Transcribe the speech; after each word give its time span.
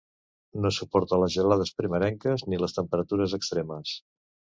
No 0.61 0.69
suporta 0.77 1.19
les 1.23 1.35
gelades 1.35 1.71
primerenques 1.81 2.45
ni 2.53 2.59
les 2.63 2.73
temperatures 2.79 3.37
extremes. 3.39 3.93